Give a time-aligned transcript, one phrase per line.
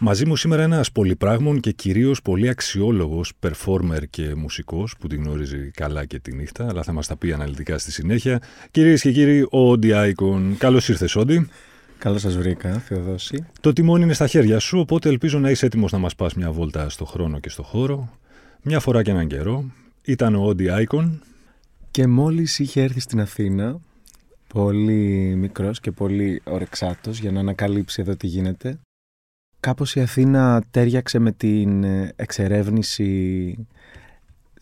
[0.00, 5.70] Μαζί μου σήμερα ένας πολυπράγμων και κυρίως πολύ αξιόλογος performer και μουσικός που την γνωρίζει
[5.70, 8.42] καλά και τη νύχτα, αλλά θα μας τα πει αναλυτικά στη συνέχεια.
[8.70, 10.56] Κυρίες και κύριοι, ο Όντι Άικον.
[10.58, 11.48] Καλώς ήρθες, Όντι.
[11.98, 13.46] Καλώς σας βρήκα, Θεοδόση.
[13.60, 16.52] Το τιμόνι είναι στα χέρια σου, οπότε ελπίζω να είσαι έτοιμος να μας πας μια
[16.52, 18.18] βόλτα στο χρόνο και στο χώρο.
[18.62, 19.64] Μια φορά και έναν καιρό.
[20.04, 21.22] Ήταν ο Όντι Άικον.
[21.90, 23.80] Και μόλις είχε έρθει στην Αθήνα,
[24.48, 28.78] πολύ μικρός και πολύ ορεξάτος για να ανακαλύψει εδώ τι γίνεται.
[29.62, 31.84] Κάπως η Αθήνα τέριαξε με την
[32.16, 33.66] εξερεύνηση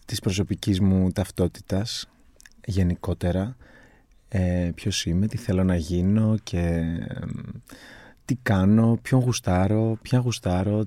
[0.05, 2.09] της προσωπικής μου ταυτότητας
[2.65, 3.57] γενικότερα.
[4.29, 6.85] Ε, ποιος είμαι, τι θέλω να γίνω και
[8.25, 10.85] τι κάνω, ποιον γουστάρω, ποια γουστάρω,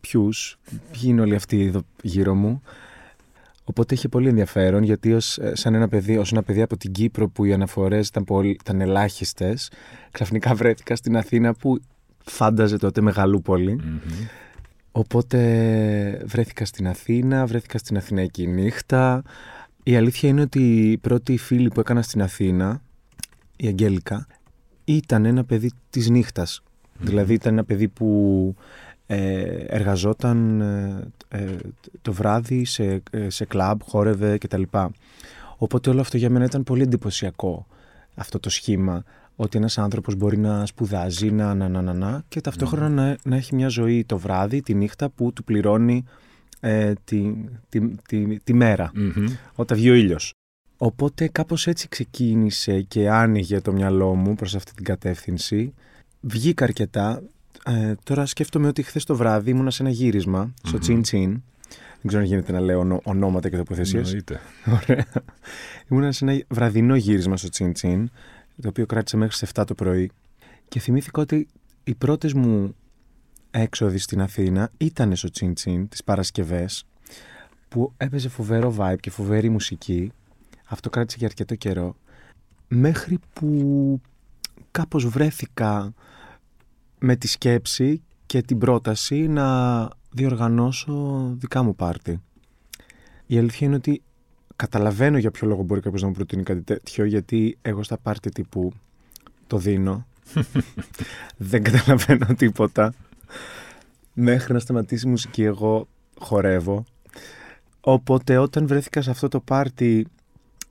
[0.00, 0.58] ποιους,
[0.90, 2.62] ποιοι είναι όλοι αυτοί εδώ γύρω μου.
[3.64, 6.92] Οπότε είχε πολύ ενδιαφέρον γιατί ως, ε, σαν ένα παιδί, ως ένα παιδί από την
[6.92, 9.70] Κύπρο που οι αναφορές ήταν, πολύ, ήταν ελάχιστες,
[10.10, 11.80] ξαφνικά βρέθηκα στην Αθήνα που
[12.24, 13.00] φάνταζε τότε
[14.92, 15.38] Οπότε
[16.24, 19.22] βρέθηκα στην Αθήνα, βρέθηκα στην Αθηναϊκή νύχτα.
[19.82, 22.82] Η αλήθεια είναι ότι η πρώτη φίλη που έκανα στην Αθήνα,
[23.56, 24.26] η Αγγέλικα,
[24.84, 26.62] ήταν ένα παιδί της νυχτας
[27.02, 28.54] Δηλαδή ήταν ένα παιδί που
[29.06, 31.56] ε, εργαζόταν ε, ε,
[32.02, 34.62] το βράδυ σε, σε κλαμπ, χόρευε κτλ.
[35.56, 37.66] Οπότε όλο αυτό για μένα ήταν πολύ εντυπωσιακό
[38.14, 39.04] αυτό το σχήμα
[39.36, 43.02] ότι ένας άνθρωπος μπορεί να σπουδάζει, να, να, να, να, και ταυτόχρονα ναι.
[43.02, 46.04] να, να έχει μια ζωή το βράδυ, τη νύχτα που του πληρώνει
[46.60, 47.34] ε, τη,
[47.68, 48.92] τη, τη, τη, μερα
[49.54, 50.32] όταν βγει ο ήλιος.
[50.76, 55.74] Οπότε κάπως έτσι ξεκίνησε και άνοιγε το μυαλό μου προς αυτή την κατεύθυνση.
[56.20, 57.22] Βγήκα αρκετά.
[57.64, 61.30] Ε, τώρα σκέφτομαι ότι χθες το βράδυ ήμουνα σε ένα γύρισμα στο Τσιν Τσιν.
[61.70, 64.06] Δεν ξέρω αν γίνεται να λέω ονόματα και τοποθεσίες.
[64.06, 64.40] Εννοείται.
[64.66, 65.06] Ωραία.
[65.90, 68.10] Ήμουνα σε ένα βραδινό γύρισμα στο Τσιν Τσιν
[68.62, 70.10] το οποίο κράτησε μέχρι τι 7 το πρωί.
[70.68, 71.48] Και θυμήθηκα ότι
[71.84, 72.74] οι πρώτες μου
[73.50, 76.84] έξοδοι στην Αθήνα ήταν στο Τσιν Τσιν, τις Παρασκευές,
[77.68, 80.12] που έπαιζε φοβερό vibe και φοβερή μουσική.
[80.64, 81.96] Αυτό κράτησε για αρκετό καιρό.
[82.68, 84.00] Μέχρι που
[84.70, 85.94] κάπως βρέθηκα
[86.98, 92.20] με τη σκέψη και την πρόταση να διοργανώσω δικά μου πάρτι.
[93.26, 94.02] Η αλήθεια είναι ότι
[94.56, 98.30] καταλαβαίνω για ποιο λόγο μπορεί κάποιος να μου προτείνει κάτι τέτοιο, γιατί εγώ στα πάρτι
[98.30, 98.72] τύπου
[99.46, 100.06] το δίνω.
[101.52, 102.94] δεν καταλαβαίνω τίποτα.
[104.12, 106.84] Μέχρι να σταματήσει η μουσική, εγώ χορεύω.
[107.80, 110.06] Οπότε όταν βρέθηκα σε αυτό το πάρτι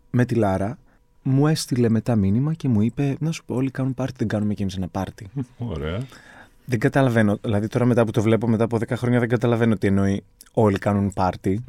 [0.09, 0.77] με τη Λάρα,
[1.23, 4.53] μου έστειλε μετά μήνυμα και μου είπε: Να σου πω, όλοι κάνουν πάρτι, δεν κάνουμε
[4.53, 5.27] κι εμείς ένα πάρτι.
[5.57, 6.05] Ωραία.
[6.65, 7.37] Δεν καταλαβαίνω.
[7.41, 10.23] Δηλαδή, τώρα μετά που το βλέπω μετά από 10 χρόνια, δεν καταλαβαίνω τι εννοεί.
[10.53, 11.63] Όλοι κάνουν πάρτι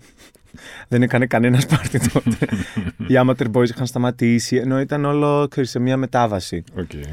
[0.88, 2.48] δεν έκανε κανένας πάρτι τότε.
[2.96, 6.64] Οι Amateur Boys είχαν σταματήσει, ενώ ήταν όλο σε μια μετάβαση.
[6.76, 7.04] Okay.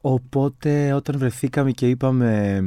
[0.00, 2.60] Οπότε όταν βρεθήκαμε και είπαμε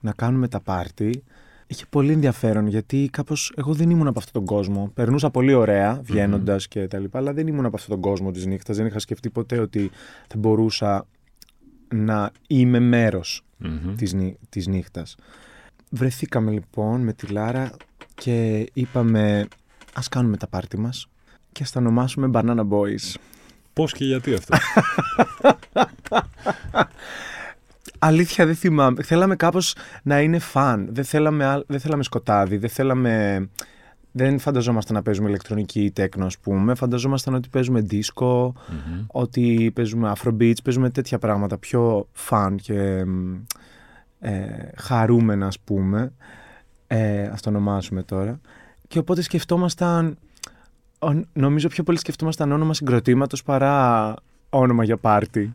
[0.00, 1.22] να κάνουμε τα πάρτι,
[1.66, 4.90] είχε πολύ ενδιαφέρον γιατί κάπως εγώ δεν ήμουν από αυτόν τον κόσμο.
[4.94, 6.68] Περνούσα πολύ ωραία βγαίνοντας mm-hmm.
[6.68, 8.76] και τα λοιπά, αλλά δεν ήμουν από αυτόν τον κόσμο της νύχτας.
[8.76, 9.90] Δεν είχα σκεφτεί ποτέ ότι
[10.26, 11.06] θα μπορούσα
[11.94, 13.94] να είμαι μέρος mm-hmm.
[13.96, 14.14] της,
[14.48, 15.16] της νύχτας.
[15.90, 17.70] Βρεθήκαμε λοιπόν με τη Λάρα
[18.16, 19.46] και είπαμε
[19.94, 21.08] ας κάνουμε τα πάρτι μας
[21.52, 23.14] και ας τα ονομάσουμε Banana Boys.
[23.72, 24.56] Πώς και γιατί αυτό;
[27.98, 29.02] Αλήθεια δεν θυμάμαι.
[29.02, 30.88] Θέλαμε κάπως να είναι φαν.
[30.90, 32.56] Δεν θέλαμε, δεν θέλαμε σκοτάδι.
[32.56, 33.48] Δεν θέλαμε...
[34.12, 36.74] Δεν φανταζόμασταν να παίζουμε ηλεκτρονική ή τέκνο, ας πούμε.
[36.74, 38.54] Φανταζόμασταν ότι παίζουμε δίσκο,
[39.06, 43.04] ότι παίζουμε afrobeats, παίζουμε τέτοια πράγματα πιο φαν και
[44.18, 46.12] ε, χαρούμενα, ας πούμε
[46.86, 48.40] ε, ας το ονομάσουμε τώρα.
[48.88, 50.18] Και οπότε σκεφτόμασταν,
[51.32, 54.14] νομίζω πιο πολύ σκεφτόμασταν όνομα συγκροτήματος παρά
[54.50, 55.52] όνομα για πάρτι.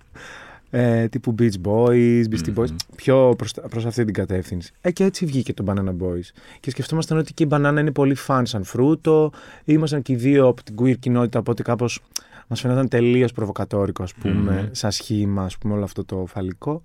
[0.74, 4.72] Ε, τύπου Beach Boys, Beastie Boys, πιο προς, προς αυτή την κατεύθυνση.
[4.82, 6.30] Ε, και έτσι βγήκε το Banana Boys.
[6.60, 9.32] Και σκεφτόμασταν ότι και η μπανάνα είναι πολύ φαν σαν φρούτο.
[9.66, 12.00] Ήμασταν και οι δύο από την queer κοινότητα, οπότε κάπως
[12.48, 16.82] μας φαίνονταν τελείως προβοκατόρικο, ας πούμε, σαν σχήμα, ας πούμε, όλο αυτό το φαλικό.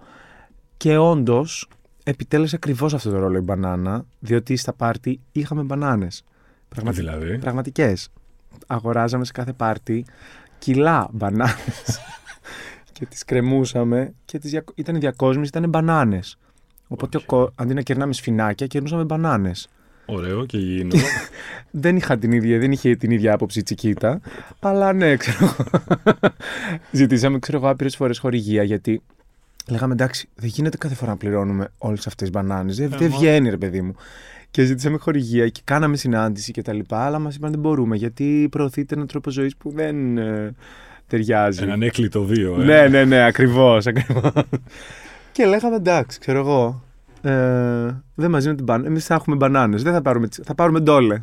[0.76, 1.68] Και όντως,
[2.08, 6.24] επιτέλεσε ακριβώς αυτό το ρόλο η μπανάνα, διότι στα πάρτι είχαμε μπανάνες.
[6.68, 6.96] Πραγματι...
[6.96, 8.08] Δηλαδή; Πραγματικές.
[8.66, 10.04] Αγοράζαμε σε κάθε πάρτι
[10.58, 12.00] κιλά μπανάνες.
[12.92, 14.72] και τις κρεμούσαμε και τις διακο...
[14.76, 16.38] ήταν διακόσμηση, ήταν μπανάνες.
[16.88, 17.46] Οπότε okay.
[17.54, 19.68] αντί να κερνάμε σφινάκια, κερνούσαμε μπανάνες.
[20.06, 20.94] Ωραίο και υγιεινό.
[21.70, 24.20] δεν, είχα την ίδια, δεν είχε την ίδια άποψη η Τσικίτα.
[24.60, 25.56] αλλά ναι, ξέρω εγώ.
[26.90, 29.02] Ζητήσαμε, ξέρω εγώ, άπειρες φορές χορηγία γιατί
[29.68, 32.76] λέγαμε εντάξει, δεν γίνεται κάθε φορά να πληρώνουμε όλες αυτές τις μπανάνες.
[32.76, 33.94] Δεν, δεν βγαίνει, ρε παιδί μου.
[34.50, 38.48] Και ζητήσαμε χορηγία και κάναμε συνάντηση και τα λοιπά, αλλά μας είπαν δεν μπορούμε γιατί
[38.50, 40.54] προωθείται ένα τρόπο ζωής που δεν ε,
[41.06, 41.62] ταιριάζει.
[41.62, 42.64] Έναν έκλειτο βίο, ε.
[42.64, 43.86] Ναι, ναι, ναι, ακριβώς.
[43.86, 44.32] Ακριβώς.
[45.32, 46.82] και λέγαμε εντάξει, ξέρω εγώ.
[47.22, 48.88] Ε, δεν μας δίνουν την μπανάνα.
[48.88, 49.82] Εμείς θα έχουμε μπανάνες.
[49.82, 51.20] Δεν θα πάρουμε, θα πάρουμε ντόλε.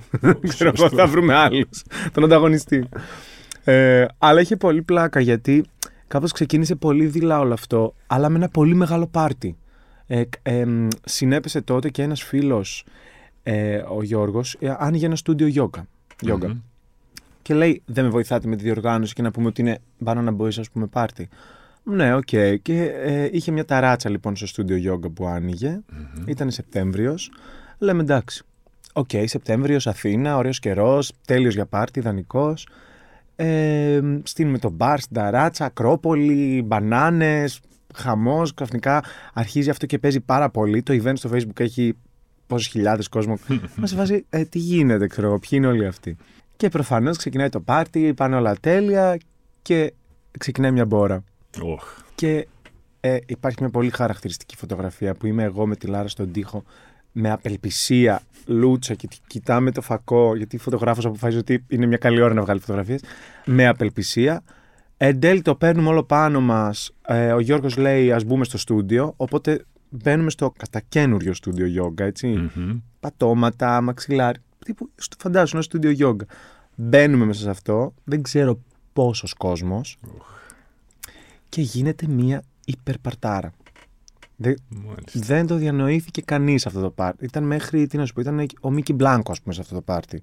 [0.47, 1.83] ξέρω εγώ, θα βρούμε άλλους.
[2.11, 2.89] τον ανταγωνιστή.
[3.63, 5.65] Ε, αλλά είχε πολύ πλάκα γιατί
[6.13, 9.57] κάπως ξεκίνησε πολύ δειλά όλο αυτό, αλλά με ένα πολύ μεγάλο πάρτι.
[10.07, 10.65] Ε, ε,
[11.05, 12.85] συνέπεσε τότε και ένας φίλος,
[13.43, 15.81] ε, ο Γιώργος, ε, άνοιγε ένα στούντιο γιόγκα.
[17.41, 20.59] Και λέει, δεν με βοηθάτε με τη διοργάνωση και να πούμε ότι είναι banana boys,
[20.59, 21.29] ας πούμε, πάρτι.
[21.83, 22.27] Ναι, OK.
[22.31, 22.55] Okay.
[22.61, 25.81] Και ε, είχε μια ταράτσα λοιπόν στο στούντιο γιόγκα που άνοιγε.
[25.89, 26.27] Mm-hmm.
[26.27, 27.31] Ήταν Σεπτέμβριος.
[27.77, 28.43] Λέμε εντάξει.
[28.93, 32.67] OK, okay, Σεπτέμβριος, Αθήνα, ωραίος καιρός, τέλειος για πάρτι, ιδανικός.
[33.35, 37.59] Ε, στήνουμε το μπαρ στην ταράτσα, Ακρόπολη, μπανάνες,
[37.95, 38.53] χαμός.
[38.53, 39.03] Ξαφνικά
[39.33, 40.83] αρχίζει αυτό και παίζει πάρα πολύ.
[40.83, 41.93] Το event στο Facebook έχει
[42.47, 43.37] πόσες χιλιάδες κόσμο.
[43.75, 46.17] Μας βάζει, ε, τι γίνεται, ξέρω εγώ, ποιοι είναι όλοι αυτοί.
[46.55, 49.17] Και προφανώς ξεκινάει το πάρτι, πάνε όλα τέλεια
[49.61, 49.93] και
[50.39, 51.23] ξεκινάει μια μπόρα.
[51.55, 52.03] Oh.
[52.15, 52.47] Και
[52.99, 56.63] ε, υπάρχει μια πολύ χαρακτηριστική φωτογραφία που είμαι εγώ με τη Λάρα στον τοίχο
[57.13, 62.21] με απελπισία, λούτσα και κοιτάμε το φακό, γιατί ο φωτογράφος αποφάσισε ότι είναι μια καλή
[62.21, 63.01] ώρα να βγάλει φωτογραφίες.
[63.45, 64.43] Με απελπισία.
[64.97, 66.91] Εν τέλει το παίρνουμε όλο πάνω μας.
[67.07, 69.13] Ε, ο Γιώργος λέει: Α μπούμε στο στούντιο.
[69.17, 72.51] Οπότε μπαίνουμε στο κατακένουριο στούντιο γιόγκα, έτσι.
[72.55, 72.81] Mm-hmm.
[72.99, 74.39] Πατώματα, μαξιλάρι.
[74.65, 74.89] Τύπου,
[75.19, 76.25] φαντάζομαι, ένα στούντιο γιόγκα.
[76.75, 77.93] Μπαίνουμε μέσα σε αυτό.
[78.03, 78.59] Δεν ξέρω
[78.93, 79.97] πόσος κόσμος.
[81.49, 83.53] Και γίνεται μια υπερπαρτάρα.
[84.35, 84.55] Δεν,
[85.13, 87.25] δεν το διανοήθηκε κανείς αυτό το πάρτι.
[87.25, 89.81] Ήταν μέχρι, τι να σου πω, ήταν ο Μίκη Μπλάνκο, ας πούμε, σε αυτό το
[89.81, 90.21] πάρτι.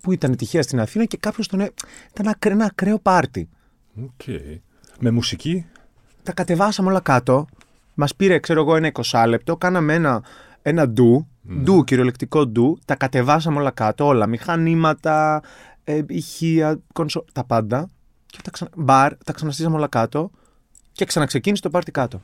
[0.00, 1.60] Που ήταν τυχαία στην Αθήνα και κάποιος τον.
[1.60, 3.48] Ήταν ένα ακραίο πάρτι.
[4.00, 4.58] Okay.
[4.98, 5.66] Με μουσική;
[6.22, 7.46] Τα κατεβάσαμε όλα κάτω.
[7.94, 9.56] Μας πήρε, ξέρω εγώ, ένα 20 λεπτό.
[9.56, 10.22] Κάναμε ένα,
[10.62, 11.26] ένα ντου.
[11.48, 11.52] Mm.
[11.62, 12.78] Ντου, κυριολεκτικό ντου.
[12.84, 14.06] Τα κατεβάσαμε όλα κάτω.
[14.06, 14.26] Όλα.
[14.26, 15.42] Μηχανήματα,
[15.84, 17.24] ε, ηχεία, κονσο...
[17.32, 17.88] τα πάντα.
[18.26, 18.68] Και τα, ξα...
[18.76, 20.30] Μπαρ, τα ξαναστήσαμε όλα κάτω.
[20.92, 22.20] Και ξαναξεκίνησε το πάρτι κάτω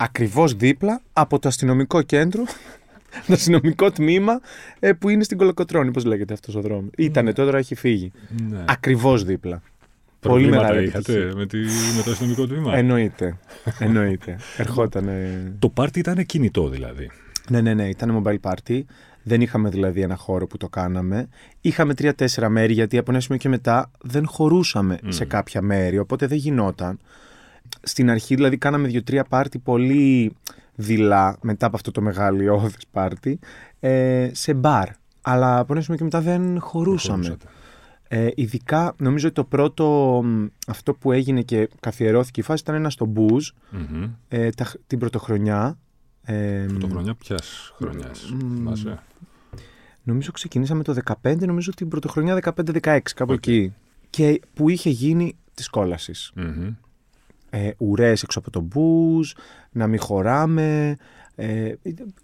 [0.00, 2.44] ακριβώς δίπλα από το αστυνομικό κέντρο,
[3.26, 4.40] το αστυνομικό τμήμα
[4.78, 5.90] ε, που είναι στην Κολοκοτρώνη.
[5.90, 6.90] Πώς λέγεται αυτός ο δρόμος.
[6.96, 8.12] Ήτανε τώρα, έχει φύγει.
[8.50, 8.64] Ναι.
[8.66, 9.62] Ακριβώς δίπλα.
[10.20, 11.58] Πολύ μεγάλη είχατε με, τη,
[11.96, 13.36] με το αστυνομικό τμήμα; Εννοείται.
[13.78, 14.36] Εννοείται.
[14.56, 15.08] Ερχόταν.
[15.58, 17.10] Το πάρτι ήταν κινητό δηλαδή.
[17.48, 17.88] Ναι, ναι, ναι.
[17.88, 18.80] Ήταν mobile party.
[19.22, 21.28] Δεν είχαμε δηλαδή ένα χώρο που το κάναμε.
[21.60, 25.98] Είχαμε τρία-τέσσερα μέρη γιατί από ένα σημείο και μετά δεν χωρούσαμε σε κάποια μέρη.
[25.98, 26.98] Οπότε δεν γινόταν
[27.82, 30.36] στην αρχή δηλαδή κάναμε δύο-τρία πάρτι πολύ
[30.74, 33.38] δειλά μετά από αυτό το μεγαλειώδες πάρτι
[33.80, 34.88] ε, σε μπαρ.
[35.22, 37.36] Αλλά από ένα σημείο και μετά δεν χωρούσαμε.
[38.08, 40.24] Ε, ειδικά νομίζω ότι το πρώτο
[40.66, 43.48] αυτό που έγινε και καθιερώθηκε η φάση ήταν ένας στο μπουζ
[44.28, 44.48] ε,
[44.86, 45.78] την πρωτοχρονιά.
[46.22, 49.02] Ε, πρωτοχρονιά ποιας χρονιάς, θυμάσαι;
[50.02, 53.74] Νομίζω ξεκινήσαμε το 15, νομίζω την πρωτοχρονιά 15-16, κάπου εκεί.
[54.10, 56.32] Και που είχε γίνει της κόλασης
[57.50, 59.34] ε, ουρές έξω από το μπούς,
[59.70, 60.96] να μην χωράμε.
[61.34, 61.72] Ε,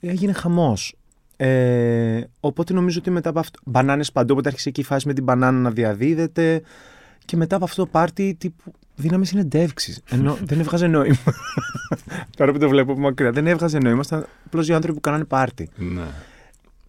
[0.00, 0.96] έγινε χαμός.
[1.36, 3.58] Ε, οπότε νομίζω ότι μετά από αυτό.
[3.64, 6.62] Μπανάνες παντού, οπότε άρχισε εκεί η φάση με την μπανάνα να διαδίδεται.
[7.24, 10.02] Και μετά από αυτό το πάρτι, τύπου, δίναμε συνεντεύξει.
[10.10, 11.16] Ενώ δεν έβγαζε νόημα.
[12.36, 14.02] Τώρα που το βλέπω από μακριά, δεν έβγαζε νόημα.
[14.06, 15.68] Ήταν απλώς οι άνθρωποι που κάνανε πάρτι.
[15.76, 16.04] Ναι.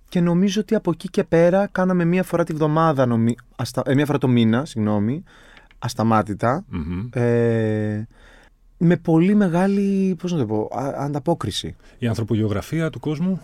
[0.10, 3.36] Και νομίζω ότι από εκεί και πέρα κάναμε μία φορά τη βδομάδα, νομι...
[3.56, 3.82] αστα...
[3.86, 5.24] ε, μία φορά το μήνα, συγγνώμη,
[5.80, 6.66] ασταμάτητα.
[6.72, 7.20] Mm-hmm.
[7.20, 8.04] Ε,
[8.78, 11.76] με πολύ μεγάλη, πώς να το πω, ανταπόκριση.
[11.98, 13.42] Η ανθρωπογεωγραφία του κόσμου;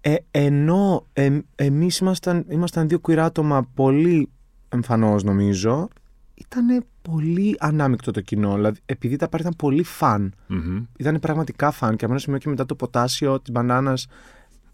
[0.00, 4.28] Ε, ενώ ε, εμείς ήμασταν, ήμασταν δύο κουιράτομα πολύ
[4.68, 5.88] εμφανώς νομίζω,
[6.34, 8.54] ήταν πολύ ανάμεικτο το κοινό.
[8.54, 10.34] Δηλαδή, επειδή τα πάρει ήταν πολύ φαν.
[10.50, 10.86] Mm-hmm.
[10.96, 14.06] Ήταν πραγματικά φαν και από ένα σημείο και μετά το ποτάσιο τη μπανάνας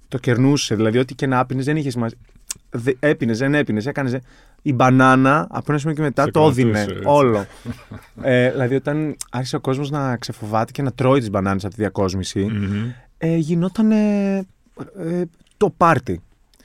[0.09, 0.75] το κερνούσε.
[0.75, 2.19] Δηλαδή, ό,τι και να άπινες δεν είχες σημασία.
[2.99, 4.19] Έπινες, δεν έπινες, έκανες
[4.63, 7.47] η μπανάνα από ένα σημείο και μετά το έδινε όλο.
[8.23, 11.81] ε, δηλαδή, όταν άρχισε ο κόσμος να ξεφοβάται και να τρώει τις μπανάνες από τη
[11.81, 12.93] διακόσμηση, mm-hmm.
[13.19, 14.47] ε, γινόταν ε,
[15.57, 16.21] το πάρτι.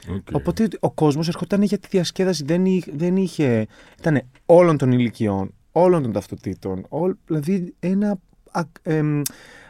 [0.07, 0.31] Okay.
[0.31, 2.43] Οπότε ο κόσμος ερχόταν για τη διασκέδαση.
[2.45, 2.63] Δεν,
[2.95, 3.67] δεν είχε.
[3.99, 6.85] ήταν όλων των ηλικιών, όλων των ταυτοτήτων.
[6.89, 8.17] Ό, δηλαδή ένα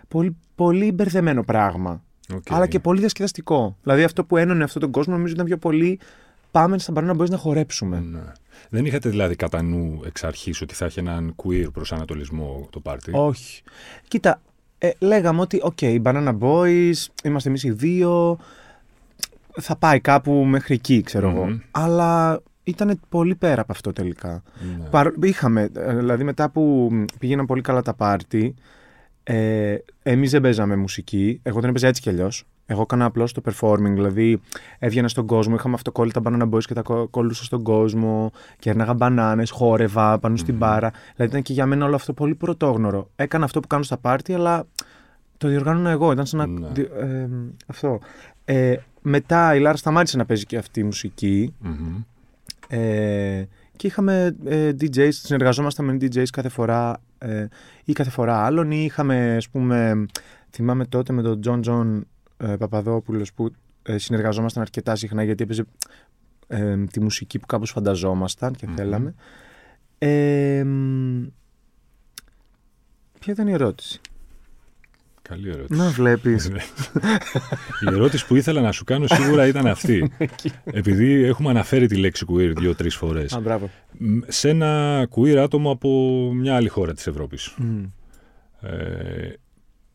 [0.08, 2.04] πολύ, πολύ μπερδεμένο πράγμα.
[2.34, 2.40] Okay.
[2.50, 3.78] Αλλά και πολύ διασκεδαστικό.
[3.84, 6.00] Δηλαδή αυτό που ένωνε αυτόν τον κόσμο νομίζω ήταν πιο πολύ
[6.52, 8.00] πάμε στα μπαρ να μπορείς να χορέψουμε.
[8.12, 8.22] Ναι.
[8.70, 13.12] Δεν είχατε δηλαδή κατά νου εξ αρχής ότι θα έχει έναν queer προσανατολισμό το πάρτι;
[13.14, 13.64] Όχι.
[14.08, 14.42] Κοίτα,
[14.78, 18.38] ε, λέγαμε ότι, OK, okay, Banana Boys, είμαστε εμείς οι δύο.
[19.62, 21.38] θα πάει κάπου μέχρι εκεί, ξέρω Μμμ.
[21.38, 21.60] εγώ.
[21.72, 24.44] Αλλά ήταν πολύ πέρα από αυτό τελικά.
[24.80, 24.86] Ναι.
[24.90, 26.90] Παρ- είχαμε, ε, δηλαδή μετά που
[27.20, 28.56] πήγαιναν πολύ καλά τα πάρτι,
[29.24, 32.44] ε, εμείς δεν παίζαμε μουσική, εγώ δεν έπαιζα έτσι κι αλλιώς.
[32.66, 34.42] Εγώ έκανα απλώς το performing, δηλαδή
[34.80, 38.94] έβγαινα στον κόσμο, είχαμε αυτοκόλλητα Banana Boys και τα κο- κόλλουσα στον κόσμο και κέρναγα
[38.94, 40.92] μπανάνες, χόρευα πάνω στην μπάρα.
[41.16, 43.10] Δηλαδή ήταν και για μένα όλο αυτό πολύ πρωτόγνωρο.
[43.16, 44.68] Έκανα αυτό που κάνω στα πάρτι, αλλά
[45.38, 46.48] το διοργάνωνα εγώ, ήταν σαν να...
[46.60, 46.68] Ναι.
[46.74, 47.28] δι- ε,
[47.68, 48.00] αυτό.
[48.46, 51.54] Ε, μετά η Λάρα σταμάτησε να παίζει και αυτή η μουσική.
[51.60, 51.96] Μμμ.
[52.68, 57.48] Ε, και είχαμε ε, DJs, συνεργαζόμασταν με DJs κάθε φορά ε,
[57.84, 60.06] ή κάθε φορά άλλον ή είχαμε, ας πούμε,
[60.52, 63.52] θυμάμαι τότε με τον Τζον Τζον ε, Παπαδόπουλος που
[63.84, 65.64] ε, συνεργαζόμασταν αρκετά συχνά γιατί έπαιζε
[66.48, 68.76] ε, τη μουσική που κάπως φανταζόμασταν και Μμμ.
[68.76, 69.14] θέλαμε.
[69.98, 71.24] Ε, μ,
[73.20, 74.02] ποια ήταν η ερώτηση;
[75.30, 75.80] Καλή ερώτηση.
[75.80, 76.46] Να βλέπεις.
[77.82, 80.12] Η ερώτηση που ήθελα να σου κάνω σίγουρα ήταν αυτή.
[80.64, 83.34] Επειδή έχουμε αναφέρει τη λέξη queer δύο-τρεις φορές.
[83.34, 83.70] Α, μπράβο.
[84.28, 85.90] Σε ένα queer άτομο από
[86.34, 87.54] μια άλλη χώρα της Ευρώπης.
[87.58, 87.84] Μ.
[88.62, 89.34] Ε,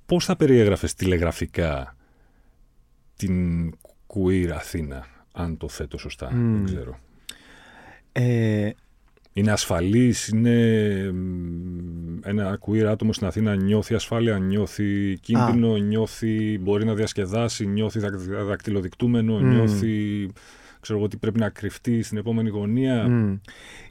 [0.06, 1.96] Πώς θα περιέγραφες τηλεγραφικά
[3.16, 3.70] την
[4.06, 6.52] queer Αθήνα, αν το θέτω σωστά, Μμ.
[6.54, 6.98] δεν ξέρω.
[8.12, 8.70] Ε,
[9.38, 10.52] Είναι ασφαλής, είναι
[11.12, 17.98] μ, ένα queer άτομο στην Αθήνα νιώθει ασφάλεια, νιώθει κίνδυνο, νιώθει μπορεί να διασκεδάσει, νιώθει
[17.98, 19.54] δακ- δακτυλοδεικτούμενο, Μμ.
[19.54, 20.26] νιώθει
[20.80, 23.08] ξέρω εγώ ότι πρέπει να κρυφτεί στην επόμενη γωνία.
[23.08, 23.34] Μμ.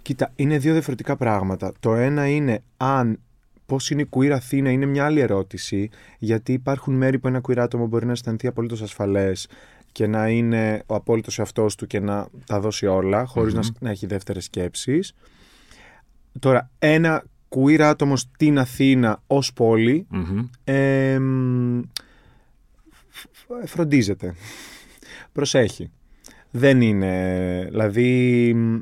[0.02, 1.72] Κοίτα, είναι δύο διαφορετικά πράγματα.
[1.80, 3.20] Το ένα είναι αν
[3.66, 5.90] πώς είναι η queer Αθήνα, είναι μια άλλη ερώτηση.
[6.20, 9.48] Γιατί υπάρχουν μέρη που ένα queer άτομο μπορεί να αισθανθεί απολύτως ασφαλές
[9.92, 13.60] και να είναι ο απόλυτος εαυτός του και να τα δώσει όλα, χωρίς Μμμ.
[13.62, 15.14] να, να έχει δεύτερες σκέψεις.
[16.40, 20.46] Τώρα, ένα queer άτομο στην Αθήνα ως πόλη Μμμ.
[20.64, 21.80] ε, μ,
[23.32, 24.34] φ- φροντίζεται.
[25.32, 25.92] Προσέχει.
[26.52, 27.66] Δεν είναι.
[27.70, 28.54] Δηλαδή.
[28.54, 28.78] μ,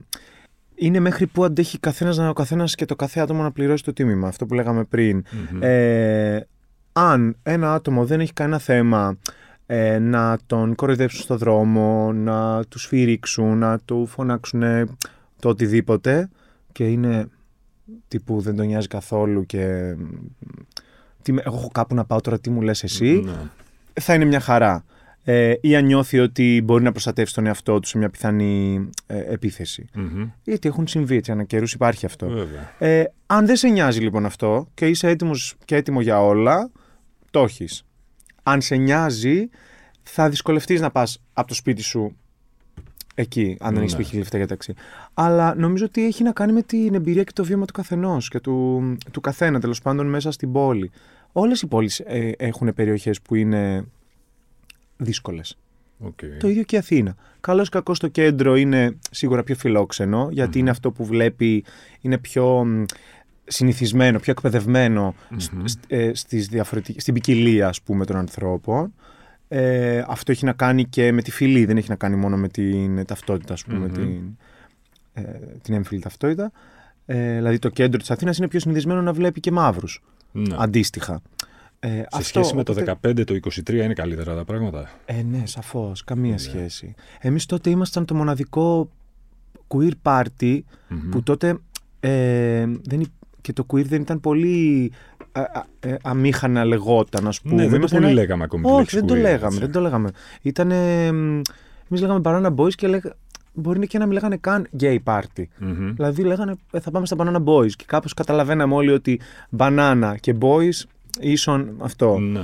[0.76, 3.94] Είναι μέχρι που αντέχει καθένας να ο καθένας και το κάθε άτομο να πληρώσει το
[3.94, 4.28] τίμημα.
[4.28, 5.24] Αυτό που λέγαμε πριν.
[5.52, 5.60] Μμμ.
[5.62, 6.48] Ε,
[6.92, 9.18] αν ένα άτομο δεν έχει κανένα θέμα
[9.66, 14.62] ε, να τον κοροϊδέψουν στο δρόμο, να τους σφυρίξουν, να του φωνάξουν
[15.40, 16.30] το οτιδήποτε
[16.72, 17.28] και είναι
[18.08, 20.04] τύπου δεν τον νοιάζει καθόλου και μ,
[21.22, 23.32] τι, με- εγώ έχω κάπου να πάω τώρα τι μου λες εσύ Ναι.
[23.94, 24.86] θα είναι μια χαρά
[25.24, 29.18] ε, ή αν νιώθει ότι μπορεί να προστατεύσει τον εαυτό του σε μια πιθανή ε,
[29.34, 30.30] επίθεση Μμμ.
[30.44, 32.74] γιατί έχουν συμβεί έτσι ανά καιρούς υπάρχει αυτό Βέβαια.
[32.80, 36.72] ε, αν δεν σε νοιάζει λοιπόν αυτό και είσαι έτοιμος και έτοιμο για όλα,
[37.32, 37.86] το έχεις.
[38.44, 39.50] Αν σε νοιάζει,
[40.04, 42.16] θα δυσκολευτείς να πας από το σπίτι σου
[43.16, 43.86] εκεί, αν δεν Ναι.
[43.86, 44.14] έχει π.χ.
[44.14, 44.74] λεφτά για ταξί.
[45.14, 48.40] Αλλά νομίζω ότι έχει να κάνει με την εμπειρία και το βίωμα του καθενός και
[48.40, 48.82] του,
[49.12, 50.92] του καθένα, τέλος πάντων, μέσα στην πόλη.
[51.32, 53.86] Όλες οι πόλεις ε, έχουν περιοχές που είναι
[54.98, 55.58] δύσκολες.
[56.00, 56.20] Οκ.
[56.40, 57.16] Το ίδιο και η Αθήνα.
[57.40, 61.64] Καλό ή κακό στο κέντρο είναι σίγουρα πιο φιλόξενο, γιατί είναι αυτό που βλέπει,
[62.02, 62.84] είναι πιο μ,
[63.46, 65.66] συνηθισμένο, πιο εκπαιδευμένο σ- Μμμ.
[65.66, 68.94] σ- ε, στις διαφορετικ- στην ποικιλία ας πούμε των ανθρώπων.
[69.48, 72.48] Ε, αυτό έχει να κάνει και με τη φυλή, δεν έχει να κάνει μόνο με
[72.48, 73.94] την ταυτότητα, ας πούμε, Μμμ.
[73.94, 74.38] την,
[75.14, 75.22] ε,
[75.62, 76.52] την έμφυλη ταυτότητα.
[77.06, 80.56] Ε, δηλαδή το κέντρο της Αθήνας είναι πιο συνηθισμένο να βλέπει και μαύρους, Ναι.
[80.60, 81.22] αντίστοιχα.
[81.80, 84.90] Ε, Σε αυτό, σχέση με το οπότε- 15, το 23 είναι καλύτερα τα πράγματα.
[85.06, 86.04] ε, ναι, σαφώς.
[86.04, 86.38] Καμία Ναι.
[86.38, 86.96] σχέση.
[87.20, 88.90] Εμείς τότε ήμασταν το μοναδικό
[89.68, 91.10] queer party Μμμ.
[91.10, 91.58] που τότε
[92.00, 93.12] ε, δεν, υ-
[93.42, 95.15] και το queer δεν ήταν πολύ α, α, ε,
[96.04, 97.56] αμήχανα λεγόταν, ας πούμε.
[97.56, 98.64] Ναι, δεν το Ήμασταν πολύ ένα- λέγαμε ακόμη.
[98.64, 99.46] τη Όχι, λέξη δεν το queer, λέγαμε.
[99.46, 99.60] έτσι.
[99.60, 100.10] Δεν το λέγαμε.
[100.42, 100.72] Ήταν.
[100.72, 103.16] Εμείς λέγαμε Banana Boys και λέγα,
[103.54, 105.44] μπορεί και να μην λέγανε καν gay party.
[105.60, 105.94] Μμμ.
[105.94, 109.20] Δηλαδή λέγανε «Ε, θα πάμε στα Banana Boys και κάπως καταλαβαίναμε όλοι ότι
[109.58, 110.84] banana και boys
[111.20, 112.18] ίσον αυτό.
[112.20, 112.42] Ναι.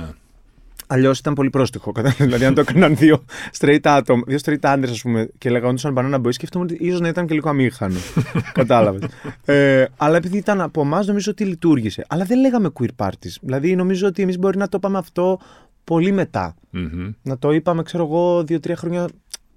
[0.92, 1.92] Αλλιώς ήταν πολύ πρόστιχο.
[1.92, 2.26] κατάλαβες.
[2.26, 3.24] δηλαδή, αν το έκαναν δύο
[3.58, 7.08] straight άτομα, δύο straight άντρες, ας πούμε, και λέγονταν banana boy, σκέφτομαι ότι ίσως να
[7.08, 7.98] ήταν και λίγο αμήχανο.
[8.52, 9.02] Κατάλαβες.
[9.44, 12.04] Ε, αλλά επειδή ήταν από εμάς, νομίζω ότι λειτουργήσε.
[12.08, 13.34] Αλλά δεν λέγαμε queer parties.
[13.40, 15.40] Δηλαδή, νομίζω ότι εμείς μπορεί να το είπαμε αυτό
[15.84, 16.54] πολύ μετά.
[16.70, 17.12] Μμμ.
[17.22, 19.08] Να το είπαμε, ξέρω εγώ, δύο-τρία χρόνια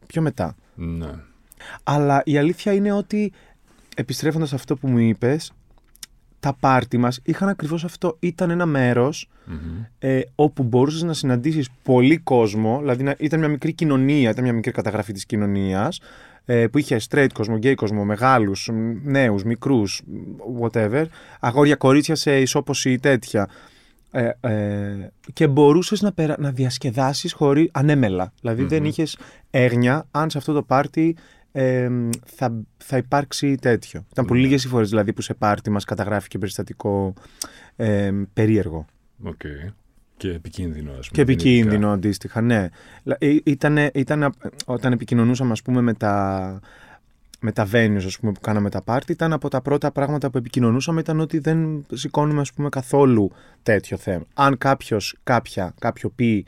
[0.08, 0.56] πιο μετά.
[0.76, 1.10] Ναι.
[1.84, 3.32] Αλλά η αλήθεια είναι ότι,
[3.96, 5.52] επιστρέφοντας σε αυτό που μου είπες,
[6.46, 8.18] τα πάρτι μας είχαν ακριβώς αυτό.
[8.20, 9.58] Ήταν ένα μέρος Μμμ.
[10.00, 14.54] ε, όπου μπορούσες να συναντήσεις πολύ κόσμο, δηλαδή να, ήταν μια μικρή κοινωνία, ήταν μια
[14.54, 16.00] μικρή καταγραφή της κοινωνίας,
[16.46, 21.06] ε, που είχε straight κόσμο, gay κόσμο, μεγάλους, μ, νέους, μικρούς, μ, whatever,
[21.40, 23.50] αγόρια, κορίτσια σε ισόποση τέτοια.
[24.12, 26.36] Ε, ε, και μπορούσες να, περα...
[26.40, 28.34] να διασκεδάσεις χωρίς ανέμελα.
[28.42, 28.88] Δηλαδή δεν Μμμ.
[28.88, 29.18] είχες
[29.50, 31.16] έγνοια αν σε αυτό το πάρτι
[31.58, 31.90] ε,
[32.26, 34.06] θα, θα υπάρξει τέτοιο.
[34.12, 34.46] Ήταν πολύ Ναι.
[34.46, 37.14] λίγες οι φορές δηλαδή που σε πάρτι μας καταγράφηκε περιστατικό
[37.76, 38.86] ε, περίεργο.
[39.24, 39.42] Οκ.
[40.18, 41.10] Και επικίνδυνο, ας πούμε.
[41.12, 41.92] Και επικίνδυνο δυνητικά.
[41.92, 42.70] αντίστοιχα, ναι.
[43.44, 44.34] Ήταν, ήταν,
[44.66, 46.60] όταν επικοινωνούσαμε, ας πούμε, με τα,
[47.40, 50.38] με τα venues, ας πούμε, που κάναμε τα πάρτι, ήταν από τα πρώτα πράγματα που
[50.38, 53.32] επικοινωνούσαμε ήταν ότι δεν σηκώνουμε, ας πούμε, καθόλου
[53.64, 54.26] τέτοιο θέμα.
[54.34, 56.46] Αν κάποιος, κάποια, κάποιο πει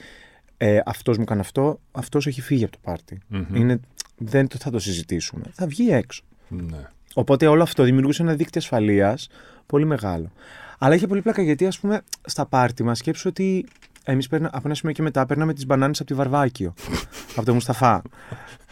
[0.58, 3.20] ε, αυτός μου κάνει αυτό, αυτός έχει φύγει από το πάρτι.
[3.28, 3.56] Μμμ.
[3.56, 3.80] Είναι,
[4.18, 5.44] δεν το- θα το συζητήσουμε.
[5.54, 6.22] Θα βγει έξω.
[6.48, 6.82] Ναι.
[7.14, 9.28] Οπότε όλο αυτό δημιουργούσε ένα δίκτυο ασφαλείας
[9.66, 10.32] πολύ μεγάλο.
[10.78, 13.66] Αλλά είχε πολύ πλάκα γιατί, ας πούμε, στα πάρτι μας σκέψου ότι
[14.04, 16.74] εμείς από ένα σημείο και μετά παίρναμε τις μπανάνες από τη Βαρβάκιο.
[17.36, 18.02] από τον Μουσταφά.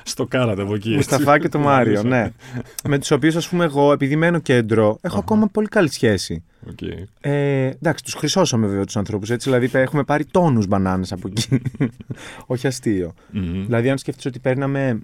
[0.08, 0.88] Στοκάρατε από εκεί.
[0.94, 0.96] έτσι.
[0.96, 2.32] Μουσταφά και τον Μάριο, ναι.
[2.88, 6.44] με τους οποίους, ας πούμε, εγώ, επειδή μένω κέντρο, έχω ακόμα πολύ καλή σχέση.
[6.70, 6.80] Οκ.
[7.22, 9.50] Ε, εντάξει, τους χρυσώσαμε βέβαια τους ανθρώπους έτσι.
[9.50, 11.62] Δηλαδή, έχουμε πάρει τόνους μπανάνες από εκεί.
[12.46, 13.14] Όχι αστείο.
[13.32, 13.66] Μμμ.
[13.66, 15.00] Δηλαδή, αν σκεφτείς ότι παίρναμε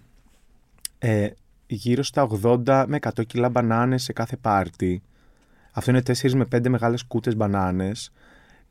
[1.04, 1.30] ε,
[1.68, 5.02] γύρω στα 80 με 100 κιλά μπανάνες σε κάθε πάρτι.
[5.72, 8.12] Αυτό είναι 4 με 5 μεγάλες κούτες μπανάνες.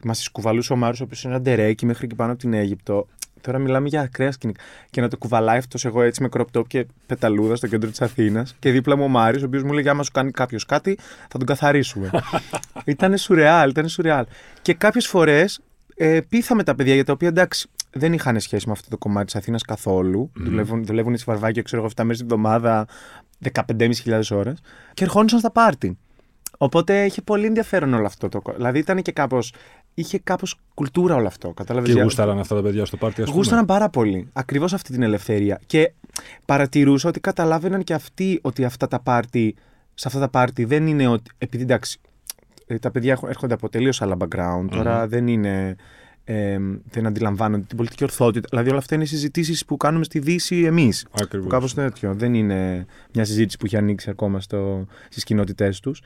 [0.03, 2.53] Μας τις κουβαλούσε ο Μάριο, ο οποίος είναι ένα ντερέκι μέχρι και πάνω από την
[2.53, 3.07] Αίγυπτο.
[3.41, 4.63] Τώρα μιλάμε για ακραία σκηνικά.
[4.91, 8.01] Και να το κουβαλάει αυτός εγώ έτσι με crop top και πεταλούδα στο κέντρο της
[8.01, 8.57] Αθήνας.
[8.59, 11.39] Και δίπλα μου ο Μάριο, ο οποίος μου λέει: Άμα σου κάνει κάποιος κάτι, θα
[11.39, 12.11] τον καθαρίσουμε.
[12.85, 14.27] ήταν σουρεάλ, ήταν σουρεάλ.
[14.63, 15.61] Και κάποιες φορές
[15.97, 19.25] ε, πείθαμε τα παιδιά για τα οποία εντάξει δεν είχαν σχέση με αυτό το κομμάτι
[19.27, 20.31] της Αθήνας καθόλου.
[20.35, 22.87] Δουλεύουν, δουλεύουν στη Βαρβάκια, ξέρω εγώ, 7 μέρες την εβδομάδα,
[23.39, 24.59] 15.500 ώρες.
[24.95, 25.99] Και ερχόντουσαν στα πάρτι.
[26.59, 28.29] Οπότε είχε πολύ ενδιαφέρον όλο αυτό.
[28.29, 29.53] Το, κο- δηλαδή ήταν και κάπως.
[29.95, 31.53] Είχε κάπως κουλτούρα όλο αυτό.
[31.53, 31.95] Κατάλαβες.
[31.95, 33.39] Και γούσταραν αυτά τα παιδιά στο πάρτι, ας πούμε.
[33.39, 34.29] Γούσταραν πάρα πολύ.
[34.33, 35.61] Ακριβώς αυτή την ελευθερία.
[35.67, 35.93] Και
[36.45, 39.55] παρατηρούσα ότι καταλάβαιναν και αυτοί ότι αυτά τα πάρτι,
[39.95, 41.31] σε αυτά τα πάρτι δεν είναι ότι.
[41.39, 42.01] Επειδή εντάξει,
[42.67, 44.67] ε, τα παιδιά έχουν- έρχονται από τελείως άλλα background.
[44.71, 45.77] Τώρα δεν είναι.
[46.33, 46.59] Ε,
[46.91, 48.47] δεν αντιλαμβάνονται την πολιτική ορθότητα.
[48.51, 51.07] Δηλαδή, όλα αυτά είναι συζητήσεις που κάνουμε στη Δύση εμείς.
[51.11, 51.47] Ακριβώς.
[51.47, 52.15] Που κάπως τέτοιο.
[52.15, 54.41] Δεν είναι μια συζήτηση που έχει ανοίξει ακόμα
[55.09, 56.03] στις κοινότητές τους.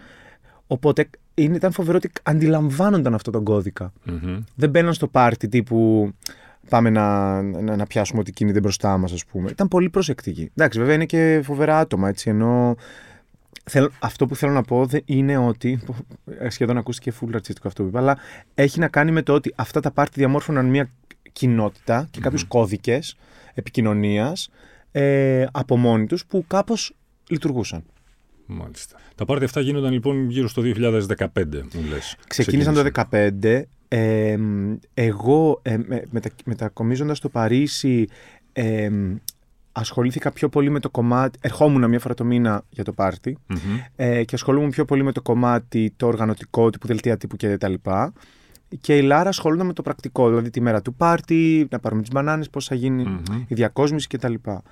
[0.67, 3.93] Οπότε είναι, ήταν φοβερό ότι αντιλαμβάνονταν αυτόν τον κώδικα.
[4.05, 4.43] Μμμ.
[4.55, 6.13] Δεν μπαίναν στο πάρτι τύπου
[6.69, 9.51] πάμε να, να, να πιάσουμε ό,τι κινείται μπροστά μας, ας πούμε.
[9.51, 10.51] Ήταν πολύ προσεκτικοί.
[10.55, 12.31] Εντάξει, βέβαια είναι και φοβερά άτομα, έτσι.
[12.31, 12.77] Ενώ
[13.65, 15.81] θέλω, αυτό που θέλω να πω δεν είναι ότι.
[16.49, 18.19] Σχεδόν ακούστηκε full ρατσιστικό αυτό που είπα, αλλά
[18.55, 20.91] έχει να κάνει με το ότι αυτά τα πάρτι διαμόρφωναν μια
[21.33, 23.17] κοινότητα και κάποιους κώδικες
[23.55, 24.51] επικοινωνίας
[24.93, 26.95] ε, από μόνοι τους που κάπως
[27.29, 27.85] λειτουργούσαν.
[28.47, 28.97] Μάλιστα.
[29.15, 31.27] Τα πάρτι αυτά γίνονταν λοιπόν γύρω στο 2015,
[31.75, 32.17] μου λες.
[32.29, 33.63] Ξεκίνησαν το 2015.
[33.89, 34.37] Ε,
[34.95, 38.09] εγώ ε, με, μετα, μετακομίζοντας στο Παρίσι
[38.53, 38.91] ε,
[39.77, 43.39] ασχολήθηκα πιο πολύ με το κομμάτι, ερχόμουν μία φορά το μήνα για το πάρτι
[43.97, 47.69] ε, και ασχολούμουν πιο πολύ με το κομμάτι το οργανωτικό, τύπου δελτία τύπου και τα
[47.69, 48.13] λοιπά.
[48.81, 52.11] Και η Λάρα ασχολούνταν με το πρακτικό, δηλαδή τη μέρα του πάρτι, να πάρουμε τις
[52.11, 53.45] μπανάνες, πώς θα γίνει Μμμ.
[53.47, 54.63] η διακόσμηση και τα λοιπά.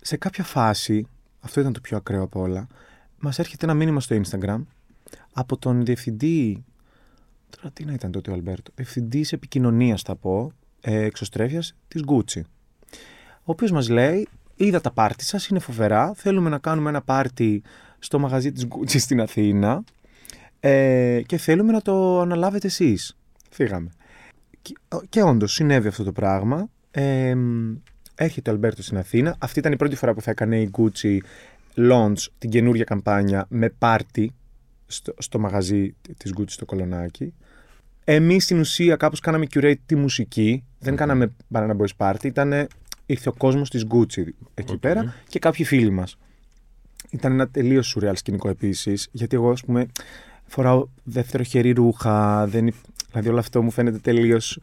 [0.00, 1.06] Σε κάποια φάση,
[1.40, 2.66] αυτό ήταν το πιο ακραίο από όλα,
[3.18, 4.60] μας έρχεται ένα μήνυμα στο Instagram
[5.32, 6.64] από τον διευθυντή.
[7.56, 8.72] Τώρα τι να ήταν τότε ο Αλμπέρτο.
[8.74, 12.40] Διευθυντής επικοινωνίας, θα πω, ε, εξωστρέφειας της Gucci.
[13.50, 16.12] Ο οποίος μας λέει: Είδα τα πάρτι σας, είναι φοβερά.
[16.14, 17.62] Θέλουμε να κάνουμε ένα πάρτι
[17.98, 19.84] στο μαγαζί της Gucci στην Αθήνα
[20.60, 23.16] ε, και θέλουμε να το αναλάβετε εσείς.
[23.50, 23.90] Φύγαμε.
[24.62, 24.74] Και,
[25.08, 26.68] και όντως συνέβη αυτό το πράγμα.
[26.90, 27.34] Ε,
[28.14, 29.36] έρχεται ο Αλμπέρτος στην Αθήνα.
[29.38, 31.18] Αυτή ήταν η πρώτη φορά που θα έκανε η Gucci
[31.76, 34.34] launch την καινούργια καμπάνια με πάρτι
[34.86, 37.34] στο, στο μαγαζί της Gucci στο Κολονάκι.
[38.04, 40.64] Εμείς στην ουσία κάπως κάναμε curate τη μουσική.
[40.78, 42.24] Δεν κάναμε Banana Boys Party.
[42.24, 42.66] Ήτανε,
[43.12, 44.78] ήρθε ο κόσμος της Gucci εκεί Οκ.
[44.78, 46.18] πέρα και κάποιοι φίλοι μας.
[47.10, 49.08] Ήταν ένα τελείως σουρεάλ σκηνικό επίσης.
[49.12, 49.86] Γιατί εγώ, ας πούμε,
[50.46, 52.46] φοράω δεύτερο χέρι ρούχα.
[52.46, 52.74] Δεν, υ-
[53.10, 54.58] δηλαδή όλο αυτό μου φαίνεται τελείως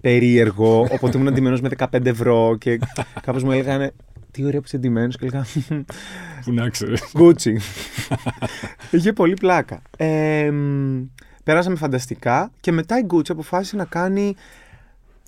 [0.00, 0.80] περίεργο.
[0.90, 2.78] Οπότε ήμουν αντιμένος με 15 ευρώ και
[3.22, 3.90] κάπως μου έλεγαν
[4.30, 5.46] τι ωραία που είσαι εντυμένος και έλεγα
[6.44, 7.02] Πού να ξέρεις.
[7.14, 7.56] Gucci.
[8.90, 9.82] Είχε πολύ πλάκα.
[9.96, 11.02] Ε, μ,
[11.44, 14.34] πέρασαμε φανταστικά και μετά η Gucci αποφάσισε να κάνει.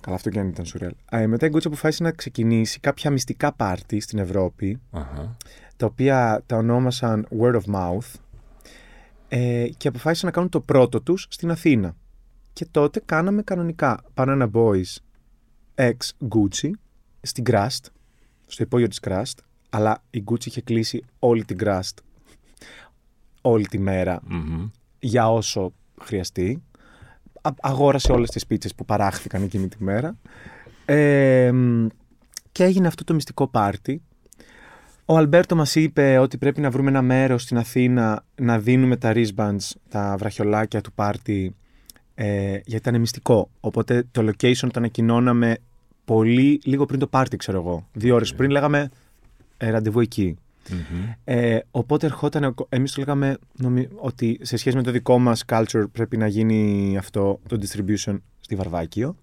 [0.03, 0.93] Καλά, αυτό και αν ήταν σουρεάλ.
[1.11, 5.37] Ε, μετά η Gucci αποφάσισε να ξεκινήσει κάποια μυστικά πάρτι στην Ευρώπη, Αχα.
[5.75, 8.13] τα οποία τα ονόμασαν Word of Mouth
[9.27, 11.95] ε, και αποφάσισαν να κάνουν το πρώτο τους στην Αθήνα.
[12.53, 14.95] Και τότε κάναμε κανονικά Banana Boys
[15.75, 15.95] ex
[16.29, 16.69] Gucci
[17.21, 17.85] στην Crust,
[18.47, 19.37] στο υπόγειο της Crust,
[19.69, 21.93] αλλά η Gucci είχε κλείσει όλη την Crust
[23.41, 24.69] όλη τη μέρα Μμμ.
[24.99, 26.63] για όσο χρειαστεί.
[27.45, 30.15] Α- αγόρασε όλες τις πίτσες που παράχθηκαν εκείνη τη μέρα.
[30.85, 31.87] Ε, μ,
[32.51, 34.01] και έγινε αυτό το μυστικό πάρτι.
[35.05, 39.11] Ο Αλμπέρτο μας είπε ότι πρέπει να βρούμε ένα μέρος στην Αθήνα να δίνουμε τα
[39.15, 41.55] wristbands, τα βραχιολάκια του πάρτι,
[42.15, 43.49] ε, γιατί ήταν μυστικό.
[43.59, 45.57] Οπότε το location το ανακοινώναμε
[46.05, 47.87] πολύ λίγο πριν το πάρτι, ξέρω εγώ.
[47.93, 48.89] Δύο ώρες πριν λέγαμε
[49.57, 50.37] ε, ραντεβού εκεί.
[50.69, 51.09] Μμμ.
[51.23, 55.43] Ε, οπότε ερχόταν, ο- εμείς το λέγαμε νομι- ότι σε σχέση με το δικό μας
[55.47, 59.15] culture πρέπει να γίνει αυτό το distribution στη Βαρβάκιο.